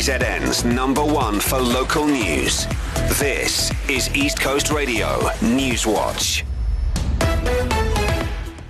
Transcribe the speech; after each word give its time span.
KZN's 0.00 0.64
number 0.64 1.04
one 1.04 1.38
for 1.40 1.60
local 1.60 2.06
news. 2.06 2.66
This 3.20 3.70
is 3.86 4.08
East 4.16 4.40
Coast 4.40 4.70
Radio 4.70 5.20
News 5.42 5.86
Watch. 5.86 6.42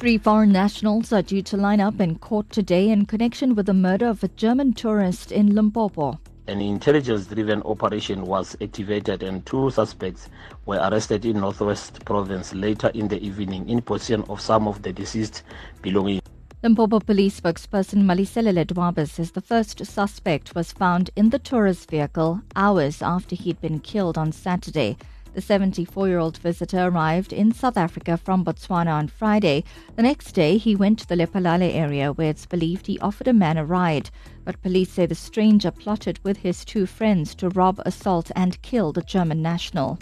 Three 0.00 0.18
foreign 0.18 0.50
nationals 0.50 1.12
are 1.12 1.22
due 1.22 1.42
to 1.42 1.56
line 1.56 1.80
up 1.80 2.00
in 2.00 2.18
court 2.18 2.50
today 2.50 2.88
in 2.88 3.06
connection 3.06 3.54
with 3.54 3.66
the 3.66 3.74
murder 3.74 4.08
of 4.08 4.24
a 4.24 4.28
German 4.34 4.72
tourist 4.72 5.30
in 5.30 5.54
Limpopo. 5.54 6.18
An 6.48 6.60
intelligence 6.60 7.26
driven 7.26 7.62
operation 7.62 8.22
was 8.22 8.56
activated 8.60 9.22
and 9.22 9.46
two 9.46 9.70
suspects 9.70 10.28
were 10.66 10.78
arrested 10.78 11.24
in 11.24 11.38
Northwest 11.38 12.04
Province 12.04 12.52
later 12.54 12.88
in 12.92 13.06
the 13.06 13.24
evening 13.24 13.68
in 13.68 13.82
possession 13.82 14.24
of 14.28 14.40
some 14.40 14.66
of 14.66 14.82
the 14.82 14.92
deceased 14.92 15.44
belongings. 15.80 16.19
Limpopo 16.62 17.00
police 17.00 17.40
spokesperson 17.40 18.02
Maliselele 18.02 18.66
Dwaba 18.66 19.08
says 19.08 19.30
the 19.30 19.40
first 19.40 19.86
suspect 19.86 20.54
was 20.54 20.72
found 20.72 21.08
in 21.16 21.30
the 21.30 21.38
tourist 21.38 21.90
vehicle 21.90 22.42
hours 22.54 23.00
after 23.00 23.34
he'd 23.34 23.58
been 23.62 23.80
killed 23.80 24.18
on 24.18 24.30
Saturday. 24.30 24.98
The 25.32 25.40
74 25.40 26.08
year 26.08 26.18
old 26.18 26.36
visitor 26.36 26.88
arrived 26.88 27.32
in 27.32 27.50
South 27.52 27.78
Africa 27.78 28.18
from 28.18 28.44
Botswana 28.44 28.92
on 28.92 29.08
Friday. 29.08 29.64
The 29.96 30.02
next 30.02 30.32
day, 30.32 30.58
he 30.58 30.76
went 30.76 30.98
to 30.98 31.06
the 31.06 31.16
Lephalale 31.16 31.74
area 31.74 32.12
where 32.12 32.28
it's 32.28 32.44
believed 32.44 32.88
he 32.88 32.98
offered 32.98 33.28
a 33.28 33.32
man 33.32 33.56
a 33.56 33.64
ride. 33.64 34.10
But 34.44 34.60
police 34.60 34.92
say 34.92 35.06
the 35.06 35.14
stranger 35.14 35.70
plotted 35.70 36.22
with 36.22 36.36
his 36.36 36.66
two 36.66 36.84
friends 36.84 37.34
to 37.36 37.48
rob, 37.48 37.80
assault, 37.86 38.30
and 38.36 38.60
kill 38.60 38.92
the 38.92 39.00
German 39.00 39.40
national. 39.40 39.98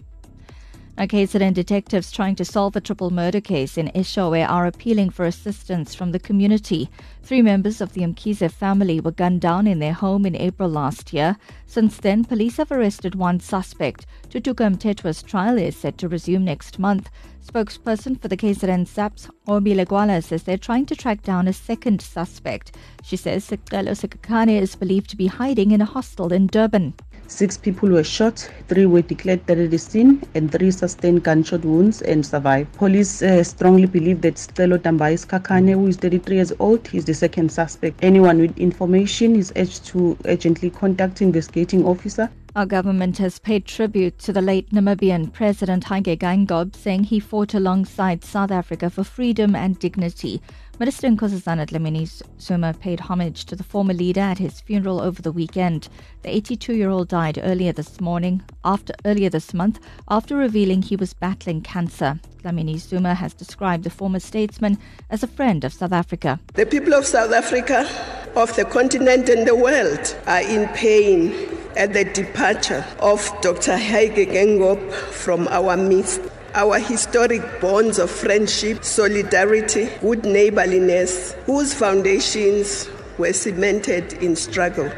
KZN 1.07 1.55
detectives 1.55 2.11
trying 2.11 2.35
to 2.35 2.45
solve 2.45 2.75
a 2.75 2.81
triple 2.81 3.11
murder 3.11 3.41
case 3.41 3.79
in 3.79 3.87
Eshowe 3.95 4.45
are 4.49 4.67
appealing 4.67 5.11
for 5.11 5.27
assistance 5.27 5.95
from 5.95 6.11
the 6.11 6.19
community. 6.19 6.91
Three 7.23 7.41
members 7.41 7.81
of 7.81 7.93
the 7.93 8.01
Mkhize 8.01 8.51
family 8.51 8.99
were 8.99 9.13
gunned 9.13 9.41
down 9.41 9.69
in 9.69 9.79
their 9.79 9.93
home 9.93 10.27
in 10.27 10.35
April 10.35 10.69
last 10.69 11.13
year. 11.13 11.37
Since 11.67 11.99
then, 11.99 12.25
police 12.25 12.57
have 12.57 12.73
arrested 12.73 13.15
one 13.15 13.39
suspect. 13.39 14.07
Tutuka 14.29 14.75
Mthethwa's 14.75 15.23
trial 15.23 15.57
is 15.57 15.77
set 15.77 15.99
to 15.99 16.09
resume 16.09 16.45
next 16.45 16.81
month. 16.81 17.11
Spokesperson 17.47 18.21
for 18.21 18.27
the 18.27 18.37
KZN 18.37 18.89
SAPS, 18.89 19.29
Nqobile 19.47 19.87
Gwala, 19.87 20.23
says 20.25 20.43
they're 20.43 20.59
trying 20.59 20.87
to 20.87 20.97
track 20.97 21.23
down 21.23 21.47
a 21.47 21.53
second 21.53 22.03
suspect. 22.03 22.77
She 23.05 23.17
says 23.17 23.49
Sikelo 23.49 23.93
Sikakane 23.93 24.61
is 24.61 24.75
believed 24.75 25.09
to 25.11 25.17
be 25.17 25.29
hiding 25.29 25.71
in 25.71 25.81
a 25.81 25.87
hostel 25.87 26.33
in 26.33 26.49
Durban. 26.49 26.95
Six 27.31 27.59
people 27.59 27.91
were 27.91 28.03
shot, 28.03 28.51
three 28.69 28.87
were 28.87 29.03
declared 29.03 29.45
dead 29.45 29.59
at 29.59 29.79
scene, 29.79 30.23
and 30.35 30.51
three 30.51 30.71
sustained 30.71 31.23
gunshot 31.23 31.63
wounds 31.63 32.01
and 32.01 32.25
survived. 32.25 32.73
Police 32.73 33.21
uh, 33.21 33.45
strongly 33.45 33.85
believe 33.85 34.23
that 34.23 34.37
Stelo 34.37 34.79
Tambais 34.79 35.27
Kakane, 35.27 35.75
who 35.75 35.87
is 35.89 35.99
33 35.99 36.37
years 36.37 36.53
old, 36.59 36.89
is 36.95 37.05
the 37.05 37.13
second 37.13 37.53
suspect. 37.53 38.03
Anyone 38.03 38.39
with 38.39 38.57
information 38.59 39.37
is 39.37 39.53
urged 39.57 39.85
to 39.89 40.17
urgently 40.25 40.71
contact 40.71 41.21
investigating 41.21 41.85
officer. 41.85 42.31
Our 42.57 42.67
government 42.67 43.19
has 43.19 43.39
paid 43.39 43.67
tribute 43.67 44.19
to 44.21 44.33
the 44.33 44.41
late 44.41 44.71
Namibian 44.71 45.33
President 45.33 45.85
Hage 45.85 46.19
Geingob, 46.19 46.75
saying 46.75 47.05
he 47.05 47.21
fought 47.21 47.55
alongside 47.55 48.25
South 48.25 48.51
Africa 48.51 48.91
for 48.91 49.05
freedom 49.05 49.55
and 49.55 49.79
dignity. 49.79 50.41
Minister 50.81 51.09
Nkosazana 51.09 51.67
Dlamini 51.67 52.09
Zuma 52.41 52.73
paid 52.73 53.01
homage 53.01 53.45
to 53.47 53.55
the 53.55 53.63
former 53.63 53.93
leader 53.93 54.21
at 54.21 54.39
his 54.39 54.61
funeral 54.61 55.01
over 55.01 55.21
the 55.21 55.31
weekend. 55.31 55.89
The 56.23 56.31
82-year-old 56.31 57.09
died 57.09 57.39
earlier 57.43 57.73
this 57.73 58.01
morning, 58.01 58.43
after 58.65 58.95
earlier 59.05 59.29
this 59.29 59.53
month, 59.53 59.79
after 60.09 60.35
revealing 60.35 60.83
he 60.83 60.97
was 60.97 61.13
battling 61.13 61.61
cancer. 61.61 62.19
Dlamini 62.43 62.79
Zuma 62.79 63.15
has 63.15 63.35
described 63.35 63.85
the 63.85 63.91
former 63.91 64.21
statesman 64.21 64.79
as 65.11 65.23
a 65.23 65.29
friend 65.29 65.65
of 65.65 65.75
South 65.75 65.93
Africa. 65.93 66.41
The 66.55 66.67
people 66.67 66.95
of 66.95 67.05
South 67.05 67.33
Africa, 67.33 67.89
of 68.35 68.57
the 68.57 68.65
continent 68.65 69.29
and 69.29 69.47
the 69.47 69.55
world, 69.55 70.17
are 70.27 70.43
in 70.43 70.69
pain 70.69 71.58
at 71.79 71.93
the 71.93 72.05
departure 72.05 72.85
of 72.99 73.33
Dr. 73.41 73.77
Hage 73.77 74.29
Geingob 74.29 74.91
from 74.93 75.47
our 75.49 75.77
midst. 75.77 76.21
Our 76.55 76.81
historic 76.81 77.61
bonds 77.61 78.01
of 78.01 78.11
friendship, 78.11 78.83
solidarity, 78.83 79.89
good 80.01 80.25
neighborliness, 80.25 81.35
whose 81.47 81.73
foundations 81.73 82.91
were 83.17 83.33
cemented 83.33 84.15
in 84.15 84.35
struggle. 84.35 84.91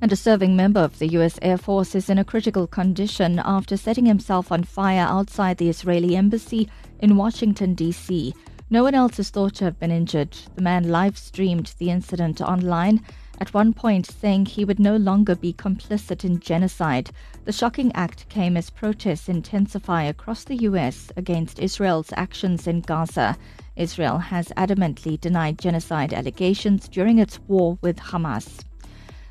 And 0.00 0.12
a 0.12 0.16
serving 0.16 0.54
member 0.54 0.78
of 0.78 1.00
the 1.00 1.08
U.S. 1.08 1.40
Air 1.42 1.58
Force 1.58 1.96
is 1.96 2.08
in 2.08 2.18
a 2.18 2.24
critical 2.24 2.68
condition 2.68 3.40
after 3.44 3.76
setting 3.76 4.06
himself 4.06 4.52
on 4.52 4.62
fire 4.62 5.06
outside 5.08 5.56
the 5.56 5.68
Israeli 5.68 6.14
embassy 6.14 6.70
in 7.00 7.16
Washington, 7.16 7.74
D.C. 7.74 8.32
No 8.70 8.84
one 8.84 8.94
else 8.94 9.18
is 9.18 9.30
thought 9.30 9.54
to 9.56 9.64
have 9.64 9.80
been 9.80 9.90
injured. 9.90 10.36
The 10.54 10.62
man 10.62 10.88
live 10.88 11.18
streamed 11.18 11.74
the 11.78 11.90
incident 11.90 12.40
online 12.40 13.02
at 13.38 13.54
one 13.54 13.72
point 13.72 14.06
saying 14.06 14.46
he 14.46 14.64
would 14.64 14.78
no 14.78 14.96
longer 14.96 15.34
be 15.34 15.52
complicit 15.52 16.24
in 16.24 16.40
genocide. 16.40 17.10
The 17.44 17.52
shocking 17.52 17.92
act 17.94 18.28
came 18.28 18.56
as 18.56 18.70
protests 18.70 19.28
intensify 19.28 20.02
across 20.02 20.44
the 20.44 20.56
U.S. 20.56 21.10
against 21.16 21.58
Israel's 21.58 22.12
actions 22.16 22.66
in 22.66 22.80
Gaza. 22.80 23.36
Israel 23.76 24.18
has 24.18 24.48
adamantly 24.56 25.20
denied 25.20 25.58
genocide 25.58 26.12
allegations 26.12 26.88
during 26.88 27.18
its 27.18 27.38
war 27.46 27.78
with 27.80 27.98
Hamas. 27.98 28.64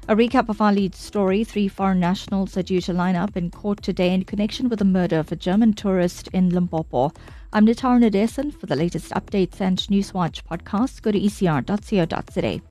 A 0.09 0.15
recap 0.15 0.47
of 0.47 0.61
our 0.61 0.71
lead 0.71 0.95
story. 0.95 1.43
Three 1.43 1.67
foreign 1.67 1.99
nationals 1.99 2.55
are 2.55 2.63
due 2.63 2.79
to 2.79 2.93
line 2.93 3.17
up 3.17 3.35
in 3.35 3.51
court 3.51 3.83
today 3.83 4.13
in 4.13 4.23
connection 4.23 4.69
with 4.69 4.79
the 4.79 4.85
murder 4.85 5.19
of 5.19 5.33
a 5.33 5.35
German 5.35 5.73
tourist 5.73 6.29
in 6.31 6.49
Limpopo. 6.49 7.11
I'm 7.51 7.65
Nitar 7.65 7.99
Nadesan. 7.99 8.53
For 8.57 8.67
the 8.67 8.77
latest 8.77 9.11
updates 9.11 9.59
and 9.59 9.77
Newswatch 9.79 10.43
podcasts, 10.49 11.01
go 11.01 11.11
to 11.11 11.19
ecr.co.za. 11.19 12.61